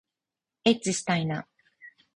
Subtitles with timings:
[0.65, 1.47] えっちしたいな